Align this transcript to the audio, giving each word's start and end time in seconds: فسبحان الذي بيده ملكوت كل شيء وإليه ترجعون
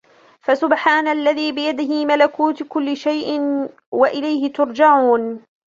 فسبحان 0.41 1.07
الذي 1.07 1.51
بيده 1.51 2.05
ملكوت 2.05 2.63
كل 2.63 2.97
شيء 2.97 3.41
وإليه 3.91 4.53
ترجعون 4.53 5.41